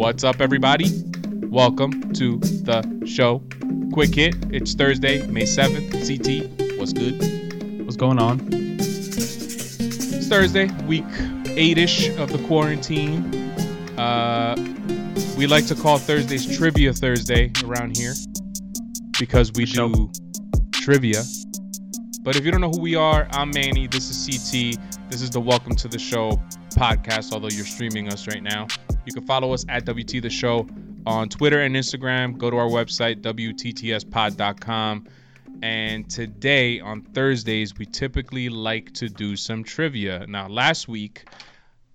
[0.00, 0.86] What's up, everybody?
[1.50, 3.42] Welcome to the show.
[3.92, 4.34] Quick hit.
[4.50, 5.90] It's Thursday, May 7th.
[5.92, 7.84] CT, what's good?
[7.84, 8.40] What's going on?
[8.50, 11.04] It's Thursday, week
[11.48, 13.34] eight ish of the quarantine.
[13.98, 14.56] Uh,
[15.36, 18.14] we like to call Thursdays Trivia Thursday around here
[19.18, 20.10] because we do
[20.72, 21.22] trivia.
[22.22, 23.86] But if you don't know who we are, I'm Manny.
[23.86, 24.78] This is CT.
[25.10, 26.40] This is the Welcome to the Show
[26.70, 28.66] podcast, although you're streaming us right now.
[29.10, 30.68] You can follow us at WT The Show
[31.04, 32.38] on Twitter and Instagram.
[32.38, 35.08] Go to our website, WTTSpod.com.
[35.62, 40.24] And today, on Thursdays, we typically like to do some trivia.
[40.28, 41.24] Now, last week,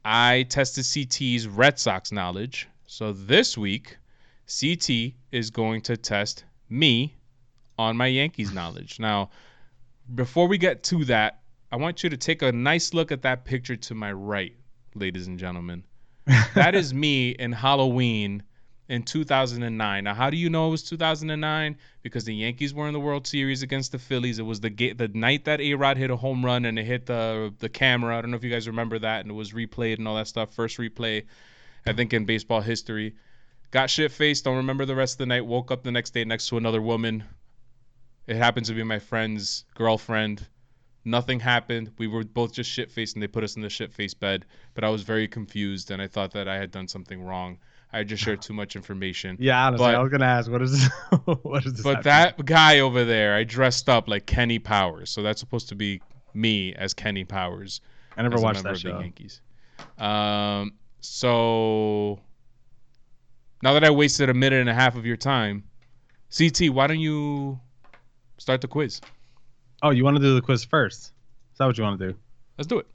[0.04, 2.68] I tested CT's Red Sox knowledge.
[2.86, 3.96] So this week,
[4.48, 7.16] CT is going to test me
[7.80, 9.00] on my Yankees knowledge.
[9.00, 9.30] Now,
[10.16, 11.40] before we get to that,
[11.72, 14.54] I want you to take a nice look at that picture to my right,
[14.96, 15.86] ladies and gentlemen.
[16.56, 18.44] That is me in Halloween
[18.88, 20.04] in 2009.
[20.04, 21.78] Now, how do you know it was 2009?
[22.02, 24.40] Because the Yankees were in the World Series against the Phillies.
[24.40, 26.86] It was the ga- the night that A Rod hit a home run and it
[26.86, 28.18] hit the the camera.
[28.18, 30.28] I don't know if you guys remember that, and it was replayed and all that
[30.28, 30.54] stuff.
[30.54, 31.26] First replay,
[31.86, 33.16] I think, in baseball history.
[33.72, 34.46] Got shit faced.
[34.46, 35.46] Don't remember the rest of the night.
[35.46, 37.24] Woke up the next day next to another woman.
[38.28, 40.48] It happened to be my friend's girlfriend.
[41.06, 41.92] Nothing happened.
[42.00, 44.46] We were both just shit faced and they put us in the shit faced bed.
[44.74, 47.60] But I was very confused and I thought that I had done something wrong.
[47.94, 49.38] I just shared too much information.
[49.40, 50.90] Yeah, honestly, But- I was gonna ask, what is this?
[51.44, 51.84] what is this?
[51.84, 55.12] But that guy over there, I dressed up like Kenny Powers.
[55.12, 56.02] So that's supposed to be
[56.34, 57.82] me as Kenny Powers.
[58.18, 59.00] I never watched that show.
[59.00, 59.42] Yankees.
[59.98, 62.20] Um, so
[63.62, 65.64] now that I wasted a minute and a half of your time,
[66.36, 67.60] CT, why don't you
[68.38, 69.02] start the quiz?
[69.82, 71.12] Oh, you want to do the quiz first?
[71.54, 72.18] Is that what you want to do?
[72.58, 72.88] Let's do it.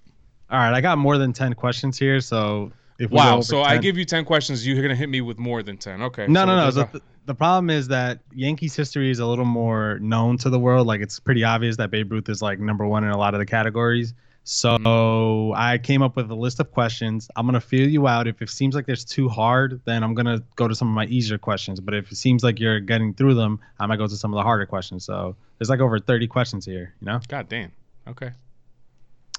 [0.51, 3.41] All right, I got more than ten questions here, so if we Wow.
[3.41, 4.67] So I give you 10 questions.
[4.67, 6.03] You're going to hit me with more than 10.
[6.03, 6.27] Okay.
[6.27, 6.83] No, so no, no.
[6.83, 10.87] a- the problem is that Yankees history is a little more known to the world.
[10.87, 13.41] Like it's pretty obvious that Babe Ruth is like number one in a lot of
[13.41, 14.13] the categories.
[14.45, 15.61] So Mm-hmm.
[15.61, 17.29] I came up with a list of questions.
[17.37, 18.27] I'm gonna feel you out.
[18.27, 21.07] If it seems like there's too hard, then I'm gonna go to some of my
[21.07, 21.81] easier questions.
[21.81, 24.39] But if it seems like you're getting through them, I might go to some of
[24.39, 25.05] the harder questions.
[25.05, 26.95] So there's like over 30 questions here.
[27.01, 27.21] You know.
[27.29, 27.73] God damn.
[28.09, 28.31] Okay.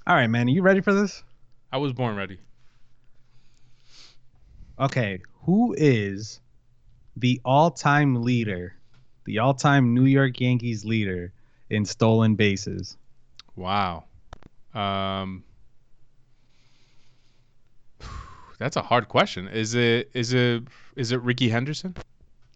[0.07, 0.47] All right, man.
[0.47, 1.23] Are you ready for this?
[1.71, 2.39] I was born ready.
[4.79, 6.39] Okay, who is
[7.15, 8.73] the all-time leader,
[9.25, 11.31] the all-time New York Yankees leader
[11.69, 12.97] in stolen bases?
[13.55, 14.05] Wow.
[14.73, 15.43] Um,
[18.59, 19.47] that's a hard question.
[19.47, 20.63] Is it is it
[20.95, 21.95] is it Rickey Henderson?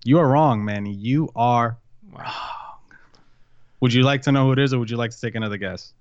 [0.03, 0.93] You are wrong, Manny.
[0.93, 1.77] You are
[2.11, 2.31] wrong.
[3.81, 5.57] Would you like to know who it is, or would you like to take another
[5.57, 5.93] guess?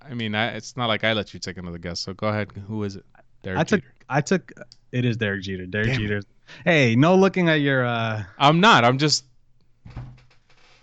[0.00, 2.00] I mean, I, it's not like I let you take another guess.
[2.00, 2.50] So go ahead.
[2.66, 3.04] Who is it?
[3.42, 3.94] Derek I took, Jeter.
[4.08, 4.52] I took.
[4.92, 5.66] It is Derek Jeter.
[5.66, 6.00] Derek Damn.
[6.00, 6.22] Jeter.
[6.64, 7.84] Hey, no looking at your.
[7.84, 8.84] uh I'm not.
[8.84, 9.24] I'm just.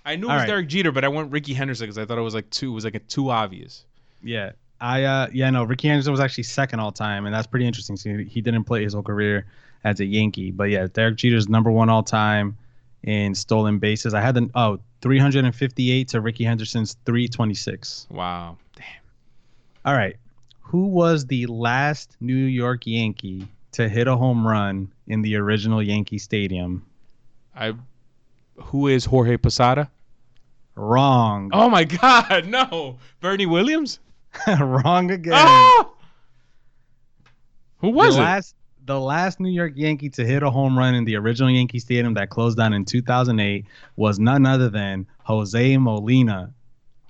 [0.05, 0.47] I knew it was right.
[0.47, 2.71] Derek Jeter, but I went Rickey Henderson because I thought it was like too.
[2.71, 3.85] It was like a too obvious.
[4.25, 5.03] Yeah, I.
[5.03, 5.63] uh Yeah, no.
[5.63, 7.95] Ricky Anderson was actually second all time, and that's pretty interesting.
[7.95, 9.45] So he didn't play his whole career
[9.83, 12.57] as a Yankee, but yeah, Derek Jeter's number one all time
[13.03, 14.13] in stolen bases.
[14.13, 18.07] I had the oh 358 to Rickey Henderson's 326.
[18.09, 18.57] Wow.
[18.75, 18.85] Damn.
[19.85, 20.15] All right.
[20.61, 25.81] Who was the last New York Yankee to hit a home run in the original
[25.83, 26.83] Yankee Stadium?
[27.55, 27.75] I.
[28.57, 29.91] Who is Jorge Posada?
[30.75, 31.51] Wrong.
[31.53, 32.47] Oh my God!
[32.47, 33.99] No, Bernie Williams.
[34.59, 35.33] Wrong again.
[35.35, 35.89] Ah!
[37.77, 38.23] Who was the it?
[38.23, 41.79] last the last New York Yankee to hit a home run in the original Yankee
[41.79, 43.65] Stadium that closed down in 2008
[43.95, 46.53] was none other than Jose Molina.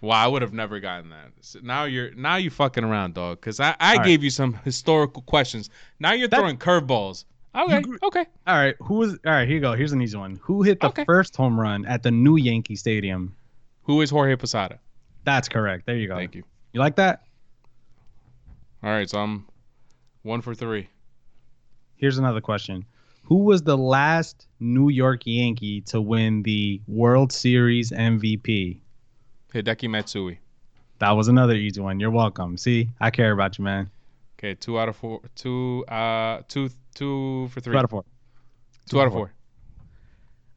[0.02, 1.32] Wow, I would have never gotten that.
[1.42, 3.42] So now you're now you fucking around, dog.
[3.42, 4.06] Because I, I All right.
[4.06, 5.70] gave you some historical questions.
[6.00, 7.26] Now you're throwing curveballs.
[7.56, 8.26] Okay, okay.
[8.48, 9.48] All right, who was all right?
[9.48, 9.74] Here you go.
[9.74, 10.40] Here's an easy one.
[10.44, 11.06] Who hit the Okay.
[11.06, 13.36] first home run at the new Yankee Stadium?
[13.84, 14.80] Who is Jorge Posada?
[15.24, 15.86] That's correct.
[15.86, 16.16] There you go.
[16.16, 16.44] Thank you.
[16.76, 17.22] You like that?
[18.84, 19.48] All right, so I'm
[20.24, 20.90] one for three.
[21.96, 22.84] Here's another question.
[23.24, 28.82] Who was the last New York Yankee to win the World Series MVP?
[29.54, 30.38] Hideki Matsui.
[31.00, 32.02] That was another easy one.
[32.02, 32.58] You're welcome.
[32.58, 33.90] See, I care about you, man.
[34.38, 35.22] Okay, two out of four.
[35.34, 37.72] Two, uh, two, two for three.
[37.72, 38.04] Two out of four.
[38.90, 39.32] Two out of four.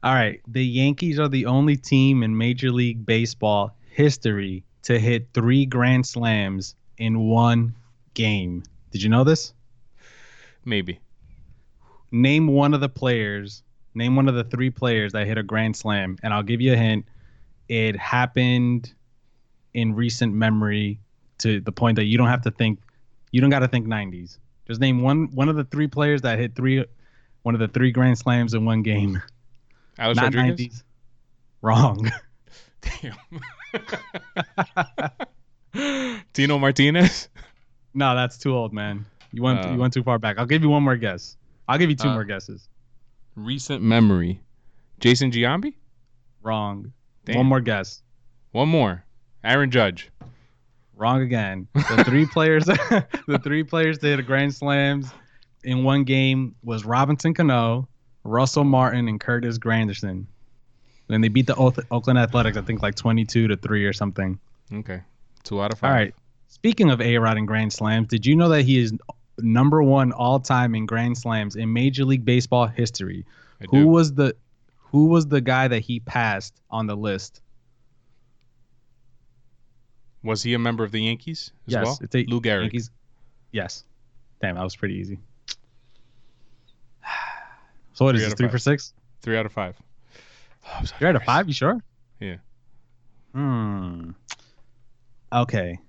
[0.03, 0.41] All right.
[0.49, 6.05] The Yankees are the only team in Major League Baseball history to hit three grand
[6.05, 7.75] slams in one
[8.13, 8.63] game.
[8.91, 9.53] Did you know this?
[10.65, 10.99] Maybe.
[12.11, 13.63] Name one of the players.
[13.93, 16.17] Name one of the three players that hit a grand slam.
[16.23, 17.05] And I'll give you a hint.
[17.67, 18.93] It happened
[19.73, 20.99] in recent memory
[21.39, 22.79] to the point that you don't have to think,
[23.31, 24.37] you don't got to think 90s.
[24.67, 26.85] Just name one one of the three players that hit three
[27.41, 29.21] One of the three Grand Slams in one game.
[29.97, 30.67] Alex Not Rodriguez.
[30.67, 30.83] 90s.
[31.61, 32.11] Wrong.
[32.81, 33.15] Damn.
[36.33, 37.29] Tino Martinez.
[37.93, 39.05] no, that's too old, man.
[39.31, 40.37] You went Uh, you went too far back.
[40.39, 41.37] I'll give you one more guess.
[41.67, 42.67] I'll give you two Uh, more guesses.
[43.35, 44.41] Recent memory.
[44.99, 45.75] Jason Giambi.
[46.41, 46.91] Wrong.
[47.25, 47.37] Damn.
[47.37, 48.01] One more guess.
[48.51, 49.03] One more.
[49.43, 50.09] Aaron Judge.
[50.95, 51.67] Wrong again.
[51.75, 55.11] The three players the three players that hit Grand Slams
[55.63, 57.87] in one game was Robinson Cano,
[58.23, 60.25] Russell Martin, and Curtis Granderson.
[61.09, 64.39] And they beat the Oakland Athletics, I think like 22 to 3 or something.
[64.71, 65.01] Okay.
[65.43, 65.89] Two out of five.
[65.89, 66.13] All right.
[66.47, 68.93] Speaking of A Rod and Grand Slams, did you know that he is
[69.39, 73.25] number one all time in Grand Slams in Major League Baseball history?
[73.61, 73.87] I Who do.
[73.87, 74.35] was the
[74.77, 77.41] who was the guy that he passed on the list?
[80.23, 81.99] Was he a member of the Yankees as yes, well?
[82.01, 82.61] it's a Lou Gehrig.
[82.63, 82.91] Yankees.
[83.51, 83.83] Yes.
[84.41, 85.19] Damn, that was pretty easy.
[87.93, 88.33] So what is Three this?
[88.37, 88.51] Three five.
[88.51, 88.93] for six?
[89.21, 89.75] Three out of five.
[90.65, 91.47] Oh, so You're at a five.
[91.47, 91.81] You sure?
[92.19, 92.37] Yeah.
[93.33, 94.11] Hmm.
[95.31, 95.79] Okay.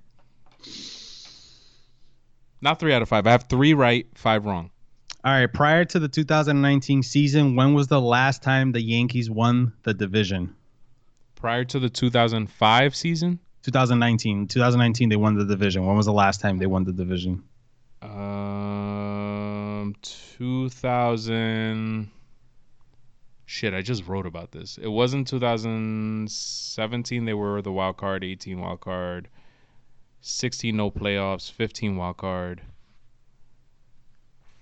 [2.60, 3.26] Not three out of five.
[3.26, 4.70] I have three right, five wrong.
[5.24, 5.52] All right.
[5.52, 10.54] Prior to the 2019 season, when was the last time the Yankees won the division?
[11.36, 14.46] Prior to the 2005 season, 2019.
[14.48, 15.86] 2019, they won the division.
[15.86, 17.42] When was the last time they won the division?
[18.02, 22.10] um, 2000.
[23.52, 24.78] Shit, I just wrote about this.
[24.80, 27.24] It wasn't 2017.
[27.24, 29.26] They were the wild card, 18 wild card,
[30.20, 32.60] 16 no playoffs, 15 wild card.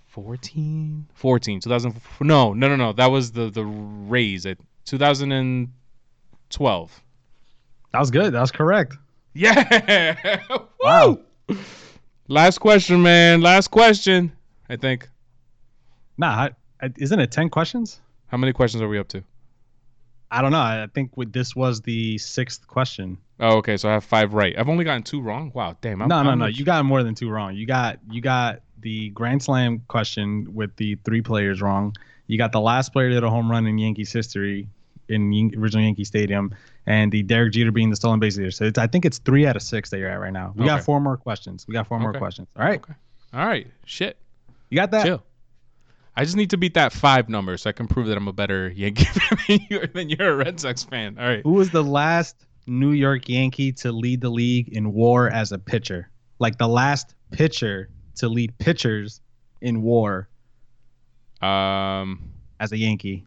[0.07, 4.57] 14 14 2000 no no no no that was the the raise at
[4.87, 7.03] 2012
[7.93, 8.33] That was good.
[8.33, 8.97] That was correct.
[9.35, 10.41] yeah
[10.81, 11.21] Wow.
[12.27, 14.33] Last question man last question
[14.71, 15.09] i think
[16.17, 16.51] Nah, I,
[16.83, 18.01] I- isn't it 10 questions?
[18.29, 19.23] How many questions are we up to
[20.31, 20.59] I don't know.
[20.61, 23.17] I think with, this was the sixth question.
[23.41, 26.09] oh okay so i have five right i've only gotten two wrong wow damn I'm,
[26.09, 26.47] no, no, I'm no.
[26.47, 27.55] You got more than two wrong.
[27.55, 31.97] You got you got the Grand Slam question with the three players wrong.
[32.27, 34.69] You got the last player that hit a home run in Yankees history
[35.09, 36.55] in Yan- original Yankee Stadium,
[36.87, 38.51] and the Derek Jeter being the stolen base leader.
[38.51, 40.53] So it's, I think it's three out of six that you're at right now.
[40.55, 41.67] We got four more questions.
[41.67, 42.47] We got four more questions.
[42.57, 42.93] All right, Okay.
[43.33, 44.17] all right shit
[44.71, 45.05] you got that?
[45.07, 45.23] chill
[46.19, 48.33] I just need to beat that five number so I can prove that I'm a
[48.33, 49.07] better Yankee
[49.47, 51.17] than you're, than you're a Red Sox fan.
[51.17, 51.43] All right.
[51.45, 55.59] Who was the last New York Yankee to lead the league in WAR as a
[55.61, 56.11] pitcher?
[56.41, 59.21] Like the last pitcher to lead pitchers
[59.61, 60.29] in WAR
[61.41, 63.25] Um, as a Yankee.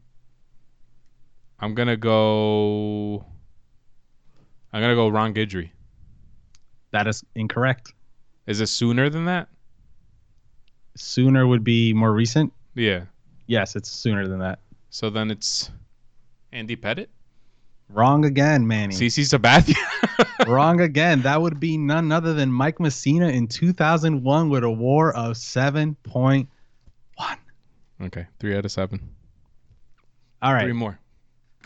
[1.62, 3.24] I'm gonna go.
[4.74, 5.70] I'm gonna go Ron Guidry.
[6.92, 7.94] That is incorrect.
[8.48, 9.48] Is it sooner than that?
[10.98, 12.52] Sooner would be more recent.
[12.76, 13.06] Yeah.
[13.48, 14.60] Yes, it's sooner than that.
[14.90, 15.72] So then it's
[16.52, 17.08] Andy Pettitte,
[17.90, 18.96] Wrong again, Manny.
[18.96, 19.76] CC Sabathia.
[20.48, 21.22] Wrong again.
[21.24, 26.48] That would be none other than Mike Mussina in 2001 with a WAR of 7.1.
[28.04, 29.10] okay, three out of seven.
[30.42, 30.64] All right.
[30.64, 30.98] Three more.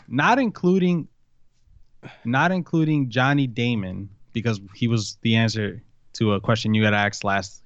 [0.08, 1.08] not including
[2.24, 5.82] not including Johnny Damon because he was the answer
[6.14, 7.62] to a question you had asked last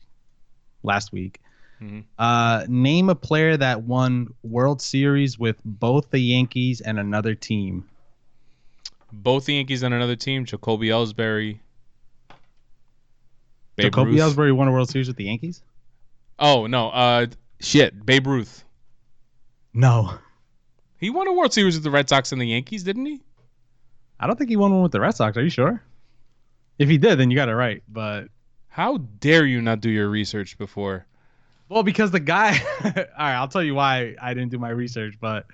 [0.82, 1.39] last week.
[1.80, 2.04] Mhm.
[2.18, 7.88] Uh, name a player that won World Series with both the Yankees and another team.
[9.12, 10.44] Both the Yankees and another team.
[10.44, 11.60] Jacoby Ellsbury.
[13.76, 14.20] Babe Jacoby Ruth.
[14.20, 15.62] Ellsbury won a World Series with the Yankees?
[16.38, 16.90] Oh no.
[16.90, 17.26] Uh,
[17.60, 18.04] shit.
[18.04, 18.64] Babe Ruth.
[19.72, 20.18] No,
[20.98, 23.20] He won a World Series with the Red Sox and the Yankees, didn't he?
[24.18, 25.36] I don't think he won one with the Red Sox.
[25.36, 25.82] Are you sure?
[26.78, 27.82] If he did, then you got it right.
[27.88, 28.28] But
[28.68, 31.06] How dare you not do your research before?
[31.70, 32.58] Well, because the guy.
[32.84, 35.14] all right, I'll tell you why I didn't do my research.
[35.20, 35.46] But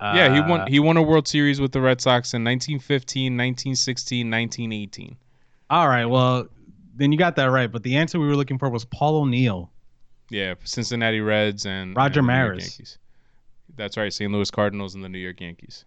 [0.00, 0.66] yeah, he uh, won.
[0.66, 5.16] He won a World Series with the Red Sox in 1915, 1916, 1918.
[5.70, 6.48] All right, well,
[6.96, 7.70] then you got that right.
[7.70, 9.70] But the answer we were looking for was Paul O'Neill.
[10.30, 12.64] Yeah, Cincinnati Reds and Roger and the New York Maris.
[12.64, 12.98] Yankees.
[13.76, 14.32] That's right, St.
[14.32, 15.84] Louis Cardinals and the New York Yankees.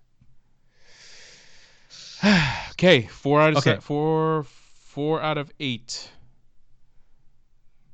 [2.72, 3.76] okay, four out of Okay.
[3.76, 6.12] se- four four out of eight.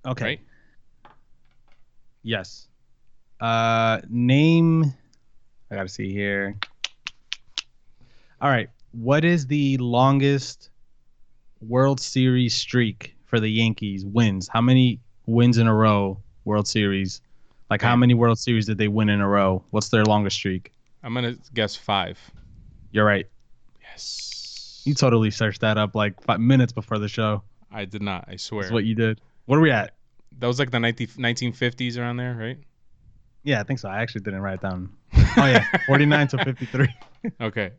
[0.06, 0.26] Okay.
[0.26, 0.40] Right?
[2.24, 2.68] Yes.
[3.40, 4.94] Uh, name.
[5.70, 6.58] I gotta see here.
[8.42, 8.70] All right.
[8.92, 10.70] What is the longest
[11.62, 14.06] World Series streak for the Yankees?
[14.06, 14.48] Wins.
[14.48, 16.18] How many wins in a row?
[16.46, 17.22] World Series.
[17.70, 19.64] Like how many World Series did they win in a row?
[19.72, 20.72] What's their longest streak?
[21.04, 22.20] I'm gonna guess five.
[22.92, 23.28] You're right.
[23.82, 24.82] Yes.
[24.86, 27.42] You totally searched that up like five minutes before the show.
[27.72, 28.26] I did not.
[28.28, 28.64] I swear.
[28.64, 29.22] That's what you did.
[29.46, 29.96] What are we at?
[30.40, 32.58] That was like the 19, 1950s around there, right?
[33.44, 33.90] Yeah, I think so.
[33.90, 34.90] I actually didn't write it down.
[35.36, 36.88] Oh yeah, 49 to 53.
[37.42, 37.72] Okay.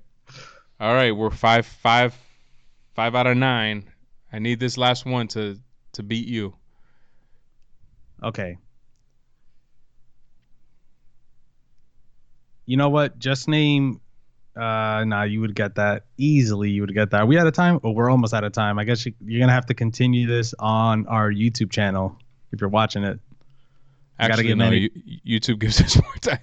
[0.80, 2.16] All right, we're five five
[2.94, 3.84] five out of nine.
[4.32, 5.61] I need this last one to
[5.92, 6.54] to beat you.
[8.23, 8.56] Okay.
[12.66, 13.18] You know what?
[13.18, 14.00] Just name.
[14.56, 16.70] Uh, nah, you would get that easily.
[16.70, 17.20] You would get that.
[17.20, 17.80] Are we out of time?
[17.84, 18.78] Oh, we're almost out of time.
[18.78, 22.18] I guess you, you're gonna have to continue this on our YouTube channel
[22.54, 23.18] if you're watching it.
[23.20, 24.64] You Actually, get no.
[24.70, 24.88] many-
[25.26, 26.38] YouTube gives us more time.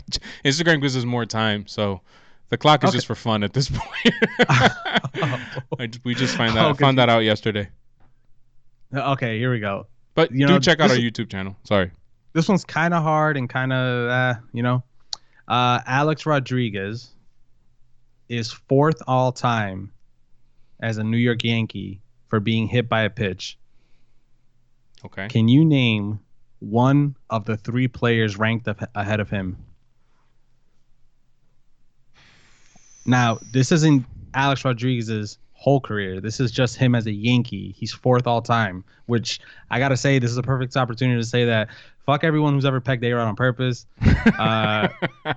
[0.46, 2.02] Instagram gives us more time, so
[2.50, 2.98] the clock is Okay.
[2.98, 4.16] just for fun at this point.
[4.50, 7.70] I we just find that Oh, found that out yesterday.
[8.94, 9.88] Okay, here we go.
[10.16, 11.56] But You do know, check out this our YouTube channel.
[11.64, 11.92] Sorry.
[12.34, 14.84] This one's kind of hard and kind of, uh, you know.
[15.48, 17.10] Uh, Alex Rodriguez
[18.30, 19.92] is fourth all time
[20.82, 23.58] as a New York Yankee for being hit by a pitch.
[25.06, 25.28] Okay.
[25.28, 26.20] Can you name
[26.60, 29.58] one of the three players ranked ahead of him?
[33.06, 36.20] Now, this isn't Alex Rodriguez's whole career.
[36.20, 37.74] This is just him as a Yankee.
[37.78, 39.40] He's fourth all time, which
[39.70, 41.70] I got to say, this is a perfect opportunity to say that
[42.06, 43.86] fuck everyone who's ever pegged A-Rod on purpose
[44.40, 44.88] uh,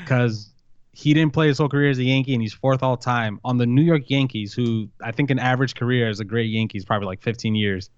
[0.00, 0.50] because
[0.92, 3.56] he didn't play his whole career as a Yankee and he's fourth all time on
[3.56, 6.84] the New York Yankees, who I think an average career as a great Yankee is
[6.84, 7.88] probably like 15 years.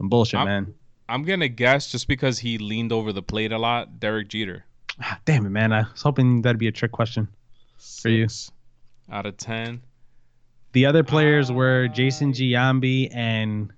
[0.00, 0.74] Some bullshit, I'm- man.
[1.10, 4.64] I'm gonna guess just because he leaned over the plate a lot, Derek Jeter.
[5.02, 5.74] Ah, Damn it, man.
[5.74, 7.28] I was hoping that'd be a trick question.
[8.00, 8.26] For you.
[9.12, 9.82] Out of ten.
[10.72, 13.72] The other players were Jason Giambi and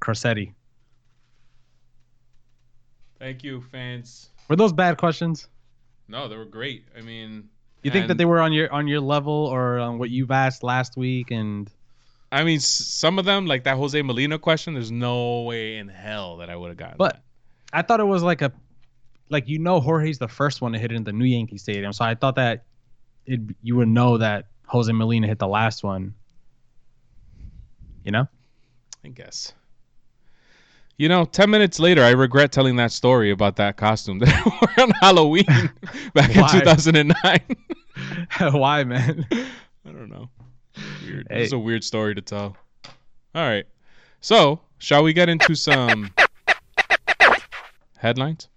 [0.00, 0.52] Crosetti.
[3.18, 4.30] Thank you, fans.
[4.48, 5.48] Were those bad questions?
[6.06, 6.84] No, they were great.
[6.96, 7.48] I mean,
[7.82, 10.62] You think that they were on your on your level or on what you've asked
[10.62, 11.32] last week?
[11.32, 11.68] And
[12.34, 16.38] I mean, some of them, like that Jose Molina question, there's no way in hell
[16.38, 16.96] that I would have gotten.
[16.98, 17.22] But- that.
[17.74, 18.52] I thought it was like a
[19.30, 21.92] like you know Jorge's the first one to hit it in the new Yankee Stadium,
[21.92, 22.64] so I thought that
[23.26, 26.14] it you would know that Jose Molina hit the last one.
[28.04, 28.28] You know?
[29.04, 29.52] I guess.
[30.98, 34.48] You know, ten minutes later, I regret telling that story about that costume that I
[34.48, 35.46] wore on Halloween
[36.14, 37.40] back in 2009.
[38.52, 39.26] Why, man?
[39.32, 40.28] I don't know.
[41.04, 41.26] Weird.
[41.30, 41.42] Hey.
[41.42, 42.56] It's a weird story to tell.
[43.34, 43.66] All right.
[44.20, 46.10] So, shall we get into some
[47.98, 48.48] headlines?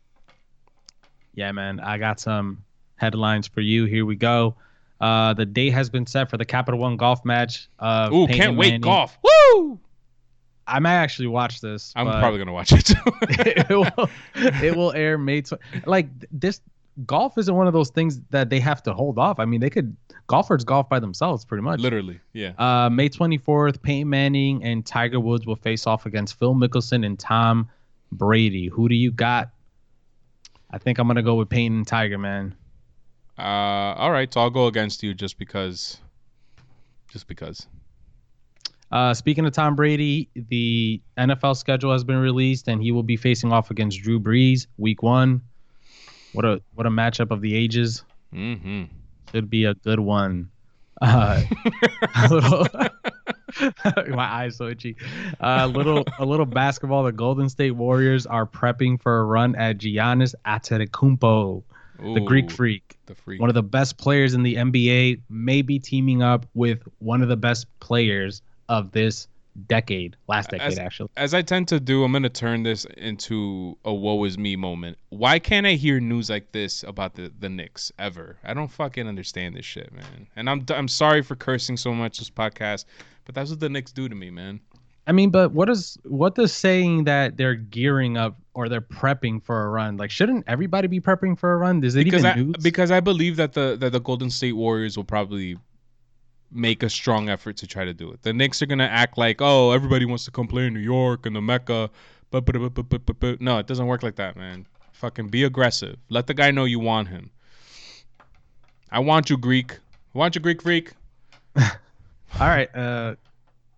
[1.34, 1.80] Yeah, man.
[1.80, 2.64] I got some
[2.96, 3.86] headlines for you.
[3.86, 4.56] Here we go.
[5.00, 7.70] Uh, the date has been set for the Capital One golf match.
[7.80, 8.68] Uh, Ooh, Peyton can't wait.
[8.68, 8.82] Manning.
[8.82, 9.18] Golf.
[9.24, 9.80] Woo!
[10.66, 11.94] I might actually watch this.
[11.96, 12.96] I'm probably gonna watch it too.
[13.22, 15.42] it will it will air May.
[15.42, 15.54] Tw-
[15.86, 16.60] like this,
[17.06, 19.39] golf isn't one of those things that they have to hold off.
[19.39, 19.96] I mean, they could
[20.27, 21.80] golfers golf by themselves pretty much.
[21.80, 22.54] Literally, yeah.
[22.58, 27.18] Uh, May 24th, Peyton Manning and Tiger Woods will face off against Phil Mickelson and
[27.20, 27.70] Tom
[28.12, 28.68] Brady.
[28.68, 29.51] Who do you got?
[30.72, 32.56] I think I'm gonna go with Peyton and Tiger, man.
[33.38, 36.00] Uh, all right, so I'll go against you just because.
[37.12, 37.68] Just because.
[38.92, 43.18] Uh, speaking of Tom Brady, the NFL schedule has been released, and he will be
[43.18, 45.42] facing off against Drew Brees Week One.
[46.34, 48.04] What a what a matchup of the ages.
[48.34, 48.84] Mm-hmm.
[49.32, 50.50] Should be a good one.
[51.02, 51.42] Uh,
[52.30, 52.66] little,
[54.16, 54.96] my eyes so itchy.
[55.40, 57.04] A little a little basketball.
[57.04, 61.64] The Golden State Warriors are prepping for a run at Giannis Antetokounmpo,
[62.00, 63.40] the Greek freak, The freak.
[63.40, 67.38] one of the best players in the NBA, maybe teaming up with one of the
[67.38, 69.28] best players of this
[69.68, 71.10] decade, last decade As- actually.
[71.18, 74.98] As I tend to do, I'm gonna turn this into a "woe is me" moment.
[75.10, 78.38] Why can't I hear news like this about the the Knicks ever?
[78.44, 80.28] I don't fucking understand this shit, man.
[80.36, 82.86] And I'm I'm sorry for cursing so much this podcast,
[83.26, 84.60] but that's what the Knicks do to me, man.
[85.08, 89.42] I mean, but what is what does saying that they're gearing up or they're prepping
[89.42, 89.96] for a run?
[89.96, 91.82] Like, shouldn't everybody be prepping for a run?
[91.82, 92.56] Is it Because I news?
[92.62, 95.58] because I believe that the that the Golden State Warriors will probably
[96.51, 98.22] make a strong effort to try to do it.
[98.22, 101.25] The Knicks are gonna act like, oh, everybody wants to come play in New York
[101.25, 101.89] and the Mecca,
[102.32, 103.42] but but but but, but, but.
[103.42, 104.66] no, it doesn't work like that, man.
[104.94, 105.98] Fucking be aggressive.
[106.10, 107.30] Let the guy know you want him.
[108.92, 109.74] I want you, Greek.
[110.16, 110.94] I want you, Greek freak.
[111.58, 112.74] All right.
[112.75, 113.16] Uh,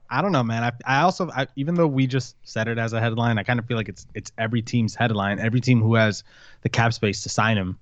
[0.09, 0.63] I don't know, man.
[0.63, 3.59] I, I also, I, even though we just said it as a headline, I kind
[3.59, 5.39] of feel like it's it's every team's headline.
[5.39, 6.23] Every team who has
[6.61, 7.77] the cap space to sign him.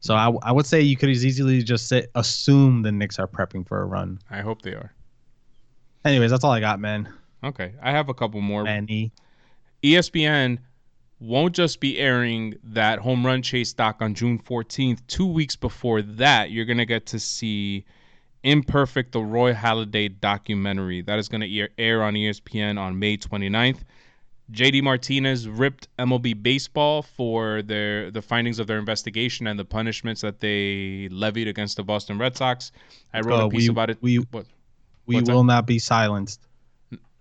[0.00, 3.28] So I, I would say you could as easily just say assume the Knicks are
[3.28, 4.18] prepping for a run.
[4.30, 4.92] I hope they are.
[6.04, 7.12] Anyways, that's all I got, man.
[7.44, 8.64] Okay, I have a couple more.
[8.64, 9.12] Manny.
[9.82, 10.58] ESPN
[11.20, 15.06] won't just be airing that home run chase doc on June 14th.
[15.06, 17.84] Two weeks before that, you're going to get to see
[18.42, 21.02] Imperfect, the Roy Halladay documentary.
[21.02, 23.80] That is going to air on ESPN on May 29th.
[24.52, 30.20] JD Martinez ripped MLB baseball for their the findings of their investigation and the punishments
[30.22, 32.72] that they levied against the Boston Red Sox.
[33.14, 33.98] I wrote Uh, a piece we- about it.
[34.00, 34.46] we- what?
[35.06, 36.46] We will not be silenced.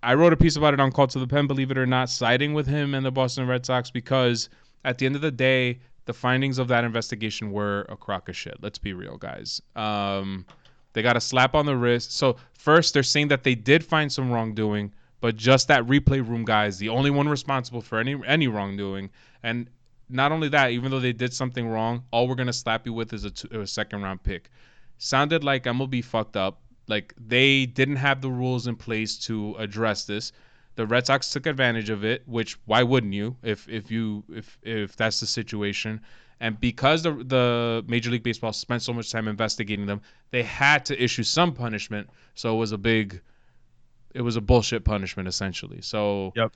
[0.03, 2.09] I wrote a piece about it on Call to the Pen, believe it or not,
[2.09, 4.49] siding with him and the Boston Red Sox because
[4.85, 8.35] at the end of the day, the findings of that investigation were a crock of
[8.37, 8.57] shit.
[8.61, 9.61] Let's be real, guys.
[9.75, 10.45] Um,
[10.93, 12.15] they got a slap on the wrist.
[12.15, 16.45] So first, they're saying that they did find some wrongdoing, but just that replay room
[16.45, 19.09] guy is the only one responsible for any any wrongdoing.
[19.43, 19.69] And
[20.09, 23.13] not only that, even though they did something wrong, all we're gonna slap you with
[23.13, 24.49] is a, two, a second round pick.
[24.97, 26.61] Sounded like MLB fucked up.
[26.87, 30.31] Like they didn't have the rules in place to address this.
[30.75, 34.57] The Red Sox took advantage of it, which why wouldn't you if if you if
[34.63, 36.01] if that's the situation?
[36.39, 40.85] And because the the Major League Baseball spent so much time investigating them, they had
[40.85, 42.09] to issue some punishment.
[42.33, 43.21] So it was a big
[44.13, 45.81] it was a bullshit punishment essentially.
[45.81, 46.51] So Yep.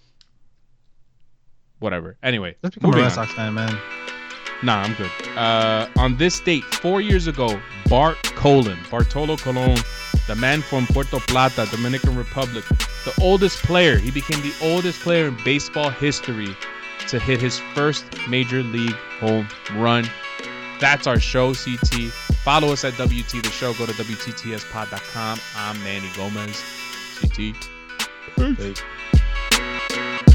[1.79, 2.17] Whatever.
[2.23, 3.13] Anyway, Let's become a moving Red.
[3.13, 3.77] Sox fan, man.
[4.63, 5.11] Nah, I'm good.
[5.35, 9.77] Uh, on this date, four years ago, Bart Colon, Bartolo Colon,
[10.27, 12.63] the man from Puerto Plata, Dominican Republic,
[13.03, 16.55] the oldest player, he became the oldest player in baseball history
[17.09, 20.05] to hit his first major league home run.
[20.79, 22.11] That's our show, CT.
[22.43, 23.73] Follow us at WT The Show.
[23.73, 25.39] Go to WTTSpod.com.
[25.57, 26.63] I'm Manny Gomez.
[27.23, 27.55] CT.
[28.57, 30.32] Hey.